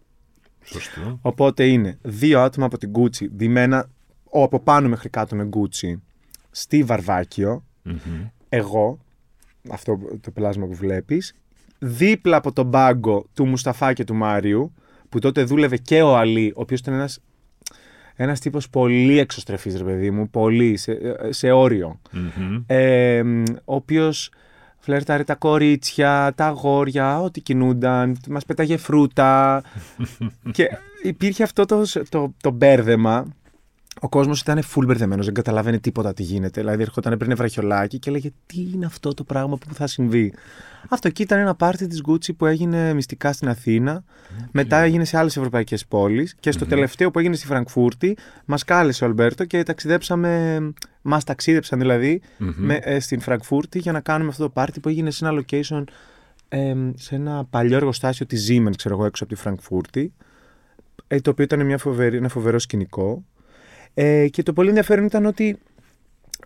[0.64, 1.18] Σωστό.
[1.22, 3.90] Οπότε είναι δύο άτομα από την Gucci, διμένα
[4.24, 5.94] ο, από πάνω μέχρι κάτω με Gucci,
[6.50, 7.64] στη Βαρβάκιο.
[7.82, 7.96] Μμμ.
[8.48, 8.98] Εγώ,
[9.70, 11.34] αυτό το πλάσμα που βλέπεις,
[11.78, 14.72] δίπλα από τον πάγκο του Μουσταφά και του Μάριου,
[15.08, 17.20] που τότε δούλευε και ο Αλή, ο οποίος ήταν ένας,
[18.16, 22.00] ένας τύπος πολύ εξωστρεφής, ρε παιδί μου, πολύ, σε, σε όριο.
[22.10, 22.62] Μμμ.
[22.66, 24.30] Ε, μ, ο οποίος
[24.78, 29.62] φλερτάρε τα κορίτσια, τα αγόρια, ό,τι κινούνταν, μας πέταγε φρούτα
[30.52, 30.68] και
[31.02, 33.26] υπήρχε αυτό το, το, το μπέρδεμα.
[34.00, 36.60] Ο κόσμος ήταν full μπερδεμένος, δεν καταλαβαίνει τίποτα τι γίνεται.
[36.60, 40.34] Δηλαδή, ερχόταν, έπαιρνε βραχιολάκι και έλεγε Τι είναι αυτό το πράγμα που θα συμβεί;
[40.88, 44.04] Αυτό εκεί ήταν ένα πάρτι της Gucci που έγινε μυστικά στην Αθήνα.
[44.50, 46.34] Μετά έγινε σε άλλες ευρωπαϊκές πόλεις.
[46.40, 50.58] Και στο τελευταίο που έγινε στη Φραγκφούρτη, μας κάλεσε ο Αλμπέρτο και ταξιδέψαμε.
[51.02, 52.52] Μας ταξίδεψαν δηλαδή Μμμ.
[52.56, 55.84] με, ε, στην Φραγκφούρτη για να κάνουμε αυτό το πάρτι που έγινε σε ένα location
[56.48, 60.12] ε, σε ένα παλιό εργοστάσιο της Siemens, ξέρω εγώ, έξω από τη Φραγκφούρτη.
[61.06, 63.24] Ε, το οποίο ήταν μια φοβερή, ένα φοβερό σκηνικό.
[63.94, 65.58] Ε, και το πολύ ενδιαφέρον ήταν ότι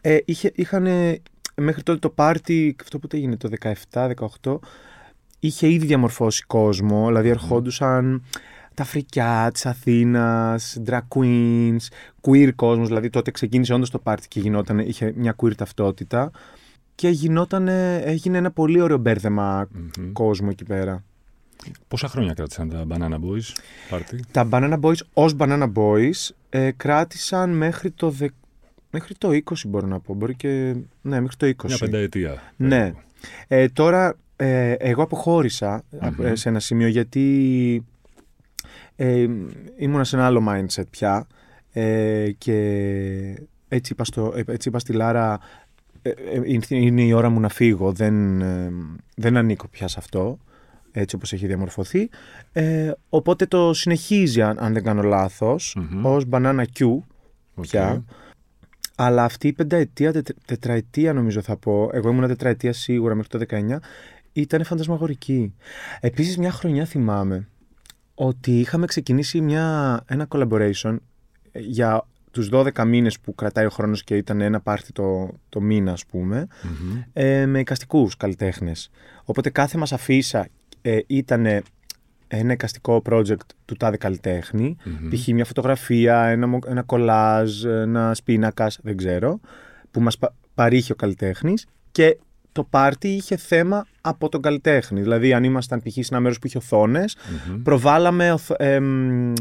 [0.01, 0.87] ε, είχε, είχαν
[1.57, 3.49] μέχρι τότε το πάρτι, αυτό που έγινε το
[4.43, 4.59] 17-18,
[5.41, 8.23] είχε ήδη διαμορφώσει κόσμο, δηλαδή ερχόντουσαν
[8.75, 11.77] τα φρικιά της Αθήνας, drag queens,
[12.21, 16.31] queer κόσμος, δηλαδή τότε ξεκίνησε όντως το πάρτι και γινόταν, είχε μια queer ταυτότητα
[16.95, 20.13] και γινόταν, έγινε ένα πολύ ωραίο μπέρδεμα Μμμ.
[20.13, 21.05] κόσμου εκεί πέρα.
[21.89, 23.53] Πόσα χρόνια κράτησαν τα Banana Boys
[23.91, 28.29] πάρτι; Τα Banana Boys ως Banana Boys ε, κράτησαν μέχρι το, δε...
[28.91, 30.15] μέχρι το 20 μπορώ να πω.
[30.15, 30.75] Μπορεί και...
[31.03, 31.67] Ναι, μέχρι το 20.
[31.67, 32.43] Μια πενταετία.
[32.57, 32.79] Ναι.
[32.81, 32.99] περίπου.
[33.49, 36.27] Ε, τώρα, ε, εγώ αποχώρησα Μμμ.
[36.27, 37.85] ε, σε ένα σημείο γιατί
[38.97, 39.27] ε,
[39.77, 41.27] ήμουνα σε ένα άλλο mindset πια
[41.73, 42.59] ε, και
[43.69, 45.41] έτσι είπα, στο, ε, έτσι είπα στη Λάρα
[46.03, 48.73] ε, ε, ήρθε- είναι η ώρα μου να φύγω, δεν, ε,
[49.17, 50.39] δεν ανήκω πια σε αυτό
[51.01, 52.09] έτσι όπως έχει διαμορφωθεί
[52.53, 56.05] ε, οπότε το συνεχίζει αν, αν δεν κάνω λάθος Μμμ.
[56.07, 56.85] ως Banana Q
[57.55, 57.65] OK.
[57.67, 58.05] πια.
[58.97, 63.57] Αλλά αυτή η πενταετία, τετ, τετραετία νομίζω θα πω, εγώ ήμουν τετραετία σίγουρα μέχρι το
[63.73, 63.77] 19,
[64.33, 65.55] ήταν φαντασμαγορική.
[66.01, 67.49] Επίσης μια χρονιά θυμάμαι
[68.15, 70.97] ότι είχαμε ξεκινήσει μια, ένα collaboration
[71.53, 75.61] ε, για τους 12 μήνες που κρατάει ο χρόνος και ήταν ένα πάρτι το, το
[75.61, 77.03] μήνα ας πούμε, Μμμ.
[77.13, 78.91] ε, με εικαστικούς καλλιτέχνες.
[79.25, 80.49] Οπότε κάθε μας αφίσα
[80.87, 81.47] ε, ήταν
[82.29, 85.09] ένα εικαστικό project του τάδε καλλιτέχνη, Μμμ.
[85.11, 85.27] π.χ.
[85.27, 89.41] μια φωτογραφία, ένα, μο- ένα κολάζ, ένα πίνακα, δεν ξέρω,
[89.91, 92.19] που μας πα- παρήχε ο καλλιτέχνης και
[92.53, 95.01] το πάρτι είχε θέμα από τον καλλιτέχνη.
[95.01, 95.93] Δηλαδή, αν ήμασταν π.χ.
[95.93, 97.17] σε ένα μέρος που είχε οθόνες,
[97.49, 97.63] Μμμ.
[97.63, 99.33] προβάλαμε οθ- εμ,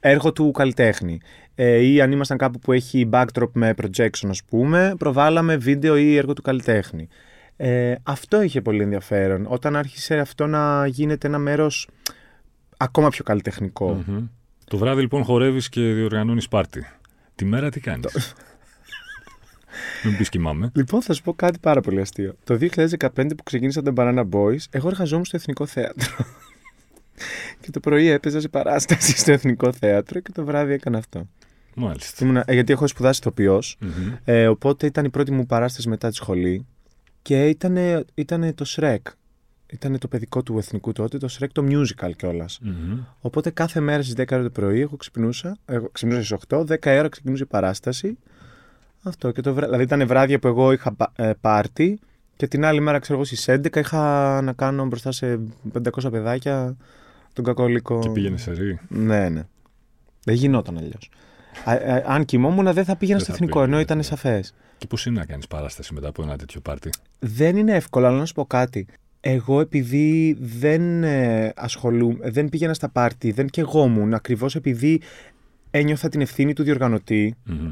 [0.00, 1.20] έργο του καλλιτέχνη.
[1.54, 6.16] Ε, ή αν ήμασταν κάπου που έχει backdrop με projection, ας πούμε, προβάλαμε βίντεο ή
[6.16, 7.08] έργο του καλλιτέχνη.
[7.56, 9.46] Ε, αυτό είχε πολύ ενδιαφέρον.
[9.48, 11.88] Όταν άρχισε αυτό να γίνεται ένα μέρος
[12.76, 14.04] ακόμα πιο καλλιτεχνικό.
[14.06, 14.26] Μμμ.
[14.64, 16.86] Το βράδυ λοιπόν χορεύεις και διοργανώνεις πάρτι.
[17.34, 18.34] Τη μέρα τι κάνεις;
[20.04, 20.70] Μην πεις κοιμάμαι.
[20.74, 22.34] Λοιπόν, θα σου πω κάτι πάρα πολύ αστείο.
[22.44, 26.14] Το 2015 που ξεκίνησα τον Banana Boys, εγώ εργαζόμουν στο Εθνικό Θέατρο.
[27.60, 31.28] και το πρωί έπαιζα σε παράσταση στο Εθνικό Θέατρο και το βράδυ έκανα αυτό.
[31.74, 32.24] Μάλιστα.
[32.24, 34.12] Ήμουνα, ε, γιατί έχω σπουδάσει ηθοποιός, Μμμ.
[34.24, 36.66] ε, οπότε ήταν η πρώτη μου παράσταση μετά τη σχολή
[37.26, 38.96] και ήταν ήτανε το Shrek.
[39.66, 42.58] Ήταν το παιδικό του εθνικού τότε, το Shrek το musical κιόλας.
[42.62, 42.98] Μμμ.
[43.20, 46.98] Οπότε κάθε μέρα στις 10 ώρα το πρωί εγώ ξυπνούσα, εγώ ξυπνούσα στις 8, 10
[46.98, 48.18] ώρα ξεκινούσε η παράσταση.
[49.02, 49.72] Αυτό και το βράδυ.
[49.72, 51.98] Δηλαδή ήταν βράδια που εγώ είχα πα- ε, πάρτι
[52.36, 55.40] και την άλλη μέρα, ξέρω εγώ, στις 11 είχα να κάνω μπροστά σε
[55.72, 56.76] 500 παιδάκια
[57.32, 57.98] τον κακόλικο.
[57.98, 58.78] Και πήγαινε σε ρί.
[58.88, 59.42] Ναι, ναι.
[60.24, 61.10] Δεν γινόταν αλλιώς.
[62.06, 64.02] Αν κοιμόμουν, δεν θα πήγαινα Δεν στο θα εθνικό, ενώ πήγαινες, ήταν ναι.
[64.02, 64.54] σαφές.
[64.78, 68.18] Και πώς είναι να κάνεις παράσταση μετά από ένα τέτοιο πάρτι; Δεν είναι εύκολο, αλλά
[68.18, 68.86] να σου πω κάτι.
[69.20, 75.00] Εγώ επειδή δεν ε, ασχολούμαι, δεν πήγαινα στα πάρτι, δεν κεγόμουν, ακριβώς επειδή
[75.70, 77.70] ένιωθα την ευθύνη του διοργανωτή, Μμμ.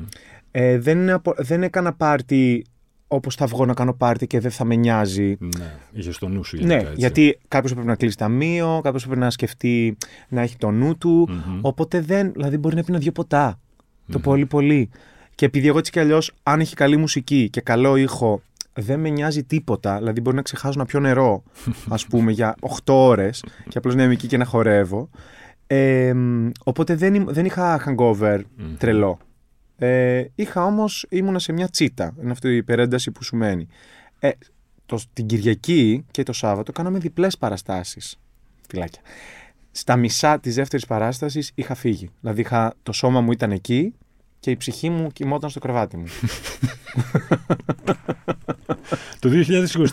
[0.50, 2.64] ε, δεν, απο- δεν έκανα πάρτι
[3.08, 5.36] όπως θα βγω να κάνω πάρτι και δεν θα με νοιάζει.
[5.58, 6.94] Ναι, είχες στο νου σου Ναι, γενικά, έτσι.
[7.00, 9.96] γιατί κάποιος πρέπει να κλείσει ταμείο, κάποιος πρέπει να σκεφτεί
[10.28, 11.28] να έχει το νου του.
[11.30, 11.58] Μμμ.
[11.62, 12.32] Οπότε δεν.
[12.32, 13.60] Δηλαδή μπορεί να πει δύο ποτά.
[14.06, 14.22] Το Μμμ.
[14.24, 14.90] πολύ πολύ.
[15.34, 18.42] Και επειδή εγώ έτσι κι αλλιώς, αν έχει καλή μουσική και καλό ήχο,
[18.72, 19.98] δεν με νοιάζει τίποτα.
[19.98, 21.42] Δηλαδή μπορεί να ξεχάσω να πιω νερό,
[21.88, 25.08] ας πούμε, για 8 ώρες και απλώς να είμαι εκεί και να χορεύω.
[25.66, 28.76] Ε, μ, οπότε δεν, ήμ- δεν είχα hangover Μμμ.
[28.78, 29.18] τρελό.
[29.78, 32.14] Ε, είχα όμως, ήμουνα σε μια τσίτα.
[32.22, 33.66] Είναι αυτή η υπερένταση που σου μένει.
[34.18, 34.30] Ε,
[34.86, 38.16] το, την Κυριακή και το Σάββατο κάναμε διπλές παραστάσεις.
[38.68, 39.00] Φυλάκια.
[39.70, 42.10] Στα μισά της δεύτερης παράστασης είχα φύγει.
[42.20, 43.94] Δηλαδή είχα, το σώμα μου ήταν εκεί
[44.44, 46.04] και η ψυχή μου κοιμόταν στο κρεβάτι μου.
[49.18, 49.30] Το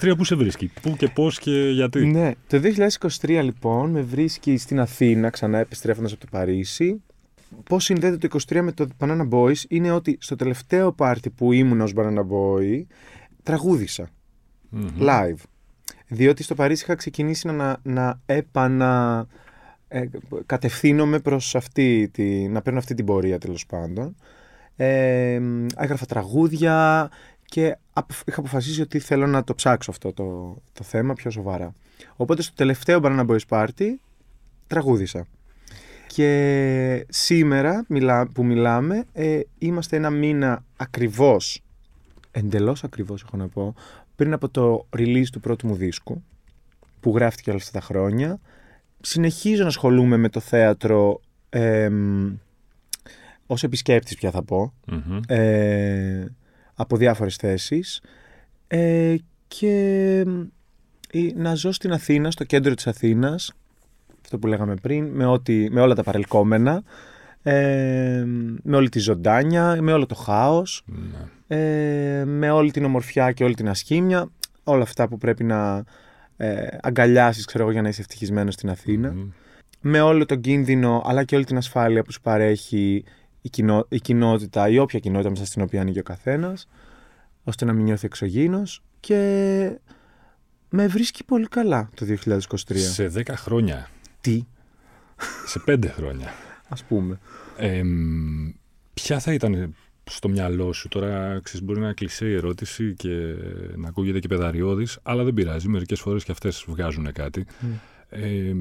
[0.01, 2.61] 2023 πού σε βρίσκει, πού και πώς και γιατί; Ναι, το
[3.21, 7.01] 2023 λοιπόν με βρίσκει στην Αθήνα ξανά επιστρέφοντας από το Παρίσι.
[7.63, 11.81] Πώς συνδέεται το 23 με το Banana Boys; Είναι ότι στο τελευταίο πάρτι που ήμουν
[11.81, 12.81] ως Banana Boy
[13.43, 14.09] τραγούδισα
[14.99, 15.43] live.
[16.07, 19.27] Διότι στο Παρίσι είχα ξεκινήσει να, να έπανα
[19.87, 20.05] ε,
[20.45, 24.15] κατευθύνομαι προς αυτή, τη, να παίρνω αυτή την πορεία τέλος πάντων.
[24.83, 25.41] Ε,
[25.75, 27.09] έγραφα τραγούδια
[27.45, 27.77] και
[28.25, 31.73] είχα αποφασίσει ότι θέλω να το ψάξω αυτό το, το θέμα πιο σοβαρά.
[32.15, 33.87] Οπότε στο τελευταίο Banana Boys Party
[34.67, 35.25] τραγούδισα.
[36.07, 37.85] Και σήμερα
[38.33, 41.63] που μιλάμε ε, είμαστε ένα μήνα ακριβώς,
[42.31, 43.75] εντελώς ακριβώς έχω να πω,
[44.15, 46.23] πριν από το release του πρώτου μου δίσκου
[46.99, 48.39] που γράφτηκε όλα αυτά τα χρόνια
[49.01, 51.89] συνεχίζω να ασχολούμαι με το θέατρο ε,
[53.51, 54.73] ως επισκέπτης πια θα πω
[55.27, 56.25] ε,
[56.73, 58.01] από διάφορες θέσεις.
[58.67, 59.15] Ε,
[59.47, 60.25] και
[61.35, 63.53] να ζω στην Αθήνα, στο κέντρο της Αθήνας
[64.23, 66.83] αυτό που λέγαμε πριν, με, ό,τι, με όλα τα παρελκόμενα
[67.43, 68.23] ε,
[68.63, 71.57] με όλη τη ζωντάνια, με όλο το χάος ναι.
[71.57, 74.31] ε, με όλη την ομορφιά και όλη την ασχήμια
[74.63, 75.83] όλα αυτά που πρέπει να,
[76.37, 79.15] ε, αγκαλιάσεις ξέρω εγώ για να είσαι ευτυχισμένος στην αθηνα
[79.81, 83.03] με όλο τον κίνδυνο αλλά και όλη την ασφάλεια που σου παρέχει
[83.41, 86.67] η, κοινό, η κοινότητα ή όποια κοινότητα μέσα στην οποία ανοίγει ο καθένας
[87.43, 89.79] ώστε να μην νιώθει εξωγήινος και
[90.69, 92.47] με βρίσκει πολύ καλά το 2023.
[92.75, 93.89] Σε 10 χρόνια.
[94.21, 94.45] Τι;
[95.45, 96.29] Σε 5 χρόνια.
[96.69, 97.19] Ας πούμε.
[97.57, 97.81] Ε,
[98.93, 100.87] ποια θα ήταν στο μυαλό σου.
[100.87, 103.35] Τώρα ξέρεις, μπορεί να κλεισέ η ερώτηση και
[103.75, 105.67] να ακούγεται και πεδαριώδης, αλλά δεν πειράζει.
[105.67, 107.45] Μερικές φορές και αυτές βγάζουν κάτι.
[108.09, 108.53] Ε,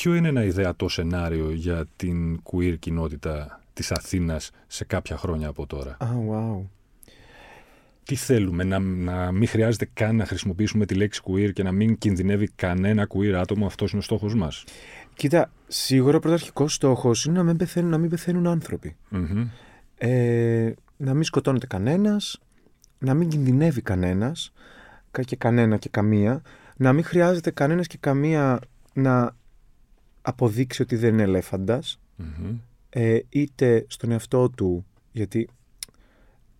[0.00, 5.66] ποιο είναι ένα ιδεατό σενάριο για την queer κοινότητα της Αθήνας σε κάποια χρόνια από
[5.66, 6.62] τώρα; Oh, wow.
[8.04, 11.98] Τι θέλουμε, να, να μην χρειάζεται καν να χρησιμοποιήσουμε τη λέξη queer και να μην
[11.98, 14.64] κινδυνεύει κανένα queer άτομο, αυτός είναι ο στόχος μας;
[15.14, 18.96] Κοίτα, σίγουρα ο πρωταρχικός στόχος είναι να μην πεθαίνουν, να μην πεθαίνουν άνθρωποι.
[19.96, 22.40] Ε, να μην σκοτώνεται κανένας,
[22.98, 24.52] να μην κινδυνεύει κανένας
[25.24, 26.42] και κανένα και καμία,
[26.76, 28.60] να μην χρειάζεται κανένας και καμία
[28.92, 29.36] να
[30.22, 32.00] αποδείξει ότι δεν είναι ελέφαντας,
[32.90, 35.48] ε, είτε στον εαυτό του, γιατί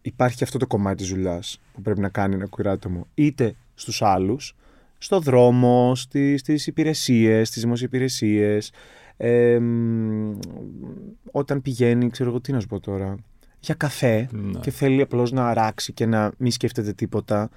[0.02, 4.54] υπάρχει αυτό το κομμάτι της ζουλάς που πρέπει να κάνει ένα κουράτομο, είτε στους άλλους,
[4.98, 8.72] στο δρόμο, στις, στις υπηρεσίες, στις δημοσιοπηρεσίες,
[11.30, 13.16] όταν πηγαίνει, ξέρω εγώ τι να σου πω τώρα,
[13.60, 14.58] για καφέ ναι.
[14.58, 17.50] και θέλει απλώς να αράξει και να μην σκέφτεται τίποτα.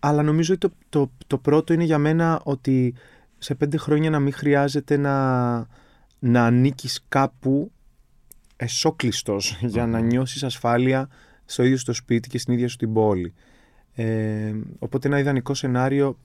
[0.00, 2.94] Αλλά νομίζω ότι το, το, το πρώτο είναι για μένα ότι
[3.38, 5.56] σε πέντε χρόνια να μην χρειάζεται να,
[6.18, 7.72] να ανήκεις κάπου
[8.56, 11.08] εσόκλειστος για να νιώσεις ασφάλεια
[11.44, 13.34] στο ίδιο στο σπίτι και στην ίδια σου την πόλη.
[13.94, 16.18] Ε, οπότε ένα ιδανικό σενάριο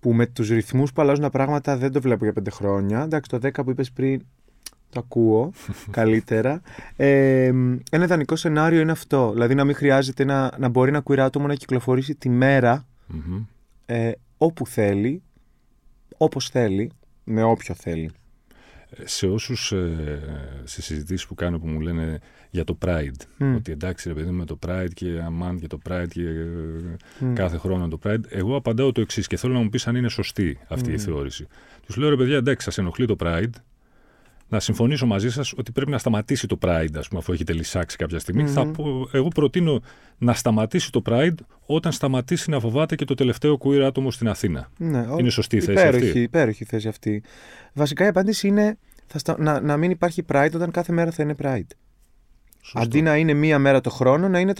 [0.00, 3.02] που με τους ρυθμούς που αλλάζουν τα πράγματα δεν το βλέπω για πέντε χρόνια.
[3.02, 4.22] Εντάξει, το 10 που είπες πριν
[4.90, 5.52] το ακούω
[5.90, 6.60] καλύτερα.
[6.96, 7.52] Ε,
[7.90, 9.30] ένα ιδανικό σενάριο είναι αυτό.
[9.32, 12.86] Δηλαδή να μην χρειάζεται να, να μπορεί ένα queer άτομο να κυκλοφορήσει τη μερα
[13.86, 15.22] ε, όπου θέλει,
[16.16, 16.90] όπως θέλει,
[17.24, 18.10] με όποιο θέλει
[19.04, 20.20] σε όσους ε,
[20.64, 22.18] σε συζητήσεις που κάνω που μου λένε
[22.50, 23.46] για το Pride.
[23.56, 27.58] Ότι εντάξει, ρε παιδί με το Pride και αμάν και το Pride και ε, κάθε
[27.58, 28.20] χρόνο το Pride.
[28.28, 31.46] Εγώ απαντάω το εξής και θέλω να μου πεις αν είναι σωστή αυτή η θεώρηση.
[31.86, 33.50] Τους λέω ρε παιδιά, εντάξει, σας ενοχλεί το Pride.
[34.50, 37.96] Να συμφωνήσω μαζί σας ότι πρέπει να σταματήσει το Pride, ας πούμε, αφού έχετε λησάξει
[37.96, 39.80] κάποια Θα πω, εγώ προτείνω
[40.18, 41.34] να σταματήσει το Pride
[41.66, 44.70] όταν σταματήσει να φοβάται και το τελευταίο queer άτομο στην Αθήνα.
[44.78, 47.22] Ναι, είναι σωστή η θέση υπέροχη, αυτή; Υπέροχη θέση αυτή.
[47.72, 51.34] Βασικά η απάντηση είναι θα να, να μην υπάρχει Pride όταν κάθε μέρα θα είναι
[51.42, 51.70] Pride.
[52.62, 52.80] Σωστό.
[52.80, 54.52] Αντί να είναι μία μέρα το χρόνο, να είναι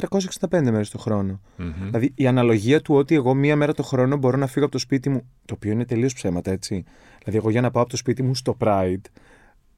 [0.49, 1.41] 365 μέρες το χρόνο.
[1.85, 4.81] Δηλαδή η αναλογία του ότι εγώ μία μέρα το χρόνο μπορώ να φύγω από το
[4.81, 5.31] σπίτι μου.
[5.45, 6.85] Το οποίο είναι τελείως ψέματα, έτσι.
[7.19, 9.01] Δηλαδή, εγώ για να πάω από το σπίτι μου στο Pride,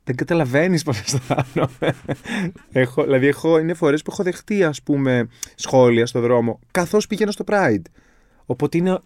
[0.05, 1.95] δεν καταλαβαίνεις πώς αισθάνομαι.
[2.73, 7.31] έχω, δηλαδή, έχω, είναι φορές που έχω δεχτεί, ας πούμε, σχόλια στο δρόμο, καθώς πηγαίνω
[7.31, 7.83] στο Pride.
[8.47, 8.99] Οπότε είναι,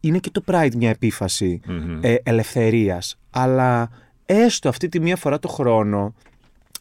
[0.00, 1.60] είναι και το Pride μια επιφαση
[2.00, 3.18] ε, ελευθερίας.
[3.30, 3.90] Αλλά
[4.26, 6.14] έστω αυτή τη μία φορά το χρόνο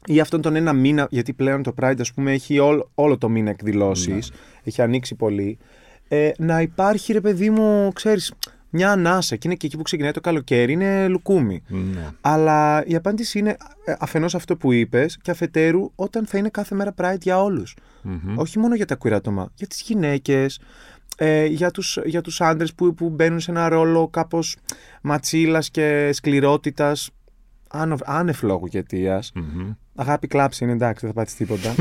[0.06, 2.60] ή αυτόν τον ένα μήνα, γιατί πλέον το Pride ας πούμε έχει
[2.94, 4.38] όλο το μήνα εκδηλώσεις, ναι.
[4.64, 5.58] έχει ανοίξει πολύ,
[6.08, 8.34] ε, να υπάρχει ρε παιδί μου, ξέρεις,
[8.72, 11.64] μια ανάσα και είναι και εκεί που ξεκινάει το καλοκαίρι, είναι λουκούμι.
[11.68, 12.08] Ναι.
[12.22, 16.76] Αλλά η απάντηση είναι ε, αφενός αυτό που είπες και αφετέρου όταν θα είναι κάθε
[16.76, 17.76] μέρα Pride για ολους
[18.36, 20.60] Όχι μόνο για τα queer άτομα, για τις γυναίκες,
[21.18, 24.56] ε, για, τους, για τους άντρες που, που μπαίνουν σε ένα ρόλο κάπως
[25.02, 27.10] ματσίλας και σκληρότητας
[28.06, 29.32] άνευ λόγου και αιτίας.
[29.96, 31.76] Αγάπη κλάψη είναι εντάξει, δεν θα πάθει τίποτα.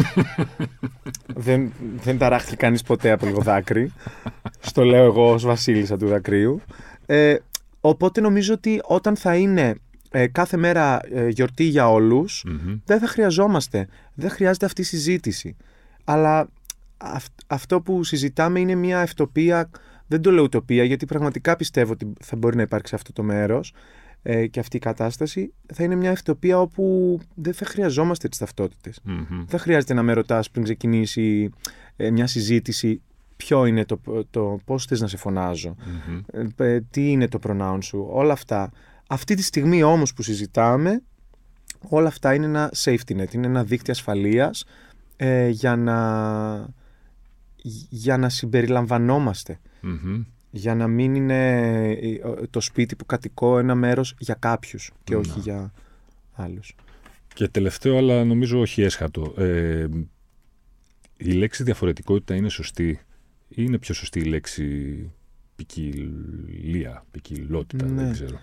[1.47, 1.73] δεν,
[2.03, 3.93] δεν ταράχτηκε κανείς ποτέ από λίγο δάκρυ.
[4.61, 6.61] Στο λέω εγώ ως βασίλισσα του δακρύου.
[7.07, 7.37] Ε,
[7.81, 9.75] οπότε νομίζω ότι όταν θα είναι
[10.11, 12.45] ε, κάθε μέρα ε, γιορτή για ολους
[12.85, 13.89] δεν θα χρειαζόμαστε.
[14.15, 15.57] Δεν χρειάζεται αυτή η συζήτηση.
[16.05, 16.49] Αλλά
[17.47, 19.71] αυτό που συζητάμε είναι μια ευτοπία,
[20.07, 23.73] δεν το λέω ουτοπία, γιατί πραγματικά πιστεύω ότι θα μπορεί να υπάρξει αυτό το μέρος
[24.23, 29.01] ε, και αυτή η κατάσταση, θα είναι μια ευτοπία όπου δεν θα χρειαζόμαστε τις ταυτότητες.
[29.47, 31.51] Δεν χρειάζεται να με ρωτάς πριν ξεκινήσει
[31.97, 33.03] ε, μια συζήτηση
[33.37, 35.77] ποιο είναι το, το πώς θες να σε φωναζω
[36.57, 38.71] ε, τι είναι το pronoun σου, όλα αυτά.
[39.09, 41.03] Αυτή τη στιγμή όμως που συζητάμε,
[41.89, 44.65] όλα αυτά είναι ένα safety net, είναι ένα δίκτυο ασφαλείας
[45.51, 45.99] για να
[47.89, 49.59] για να συμπεριλαμβανομαστε
[50.51, 51.99] Για να μην είναι
[52.51, 55.43] το σπίτι που κατοικώ ένα μέρος για κάποιους και όχι ναι.
[55.43, 55.73] για
[56.33, 56.75] άλλους.
[57.35, 59.35] Και τελευταίο, αλλά νομίζω όχι έσχατο.
[59.37, 59.87] Ε,
[61.17, 63.01] η λέξη διαφορετικότητα είναι σωστή;
[63.49, 65.11] Ή είναι πιο σωστή η λέξη
[65.57, 68.13] ποικιλία, ποικιλότητα, δεν ναι.
[68.13, 68.39] ξέρω.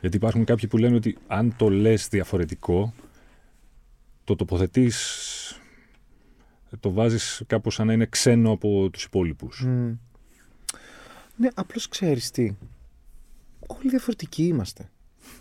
[0.00, 2.94] Γιατί υπάρχουν κάποιοι που λένε ότι αν το λες διαφορετικό,
[4.24, 4.96] το τοποθετείς
[6.80, 9.66] το βάζεις κάπως σαν να είναι ξένο από τους υπόλοιπους.
[11.36, 12.54] Ναι, απλώς ξέρεις τι.
[13.66, 14.90] Όλοι διαφορετικοί είμαστε.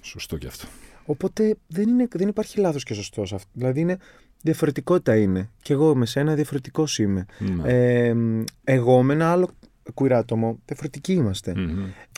[0.01, 0.67] Σωστό και αυτό.
[1.05, 3.35] Οπότε δεν, είναι, δεν υπάρχει λάθος και σωστός.
[3.53, 3.97] Δηλαδή είναι,
[4.41, 5.49] διαφορετικότητα είναι.
[5.61, 7.25] Και εγώ με σένα διαφορετικός είμαι.
[7.63, 8.13] Ε,
[8.63, 9.49] εγώ με ένα άλλο
[9.93, 11.53] κουιράτομο διαφορετικοί είμαστε.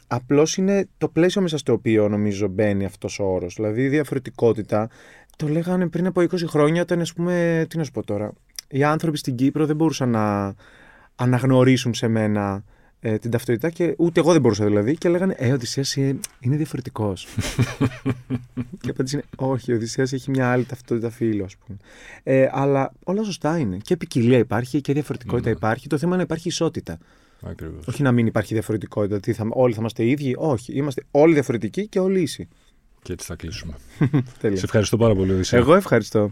[0.07, 3.55] Απλώς είναι το πλαίσιο μέσα στο οποίο νομίζω μπαίνει αυτός ο όρος.
[3.55, 4.89] Δηλαδή η διαφορετικότητα
[5.37, 8.33] το λέγανε πριν από 20 χρόνια όταν ας πούμε, τι να σου πω τώρα,
[8.67, 10.55] οι άνθρωποι στην Κύπρο δεν μπορούσαν να
[11.15, 12.63] αναγνωρίσουν σε μένα
[13.05, 16.19] ε, την ταυτότητα και ούτε εγώ δεν μπορούσα δηλαδή και λέγανε «Ε, ο Οδυσσέας είναι
[16.39, 17.27] διαφορετικός».
[18.81, 21.77] και η απάντηση είναι «Όχι, ο Οδυσσέας έχει μια άλλη ταυτότητα φίλου, ας πούμε».
[22.23, 23.77] Ε, αλλά όλα σωστά είναι.
[23.77, 25.55] Και ποικιλία υπάρχει και διαφορετικότητα ναι.
[25.55, 25.87] υπάρχει.
[25.87, 26.97] Το θέμα είναι να υπάρχει ισότητα.
[27.41, 27.87] Ακριβώς.
[27.87, 29.19] Όχι να μην υπάρχει διαφορετικότητα.
[29.19, 30.35] Τι θα, όλοι θα είμαστε ίδιοι.
[30.37, 30.73] Όχι.
[30.73, 32.47] Είμαστε όλοι διαφορετικοί και όλοι ίσοι.
[33.01, 33.73] Και έτσι θα κλείσουμε.
[34.41, 35.59] Σε ευχαριστώ πάρα πολύ, Οδυσσέα.
[35.59, 36.31] Εγώ ευχαριστώ.